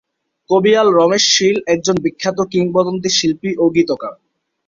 কবিয়াল 0.49 0.87
রমেশ 0.91 1.23
শীল 1.35 1.57
একজন 1.67 1.95
বিখ্যাত 2.03 2.37
কিংবদন্তি 2.51 3.09
শিল্পী 3.17 3.51
ও 3.57 3.65
গীতিকার। 3.75 4.13